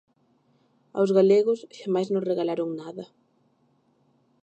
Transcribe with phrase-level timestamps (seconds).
[0.97, 3.05] Aos galegos xamais nos regalaron nada.